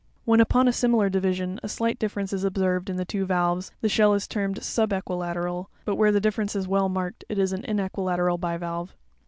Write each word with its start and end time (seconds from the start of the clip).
When 0.25 0.39
upon 0.41 0.67
a 0.67 0.73
similar 0.73 1.11
division, 1.11 1.59
a 1.61 1.69
slight 1.69 1.99
difference 1.99 2.33
is 2.33 2.43
observed 2.43 2.89
in 2.89 2.95
the 2.97 3.05
two 3.05 3.23
valves, 3.27 3.71
the 3.81 3.87
shell 3.87 4.15
is 4.15 4.27
termed 4.27 4.59
subequilateral; 4.59 5.67
but 5.85 5.95
where 5.95 6.11
the 6.11 6.19
difference 6.19 6.55
is 6.55 6.67
well 6.67 6.89
marked, 6.89 7.23
it 7.29 7.37
is 7.37 7.53
an 7.53 7.61
énequilateral 7.61 8.39
bivalve 8.39 8.89
(fig. 8.89 8.97